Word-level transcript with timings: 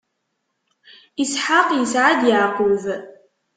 Isḥaq 1.23 1.67
isɛa-d 1.81 2.21
Yeɛqub. 2.29 2.83